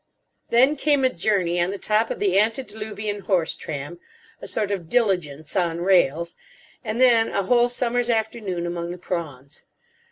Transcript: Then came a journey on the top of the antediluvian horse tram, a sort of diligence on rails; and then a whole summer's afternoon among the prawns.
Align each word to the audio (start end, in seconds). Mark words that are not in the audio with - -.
Then 0.49 0.77
came 0.77 1.05
a 1.05 1.09
journey 1.11 1.61
on 1.61 1.69
the 1.69 1.77
top 1.77 2.09
of 2.09 2.17
the 2.17 2.39
antediluvian 2.39 3.19
horse 3.19 3.55
tram, 3.55 3.99
a 4.41 4.47
sort 4.47 4.71
of 4.71 4.89
diligence 4.89 5.55
on 5.55 5.81
rails; 5.81 6.35
and 6.83 6.99
then 6.99 7.27
a 7.29 7.43
whole 7.43 7.69
summer's 7.69 8.09
afternoon 8.09 8.65
among 8.65 8.89
the 8.89 8.97
prawns. 8.97 9.63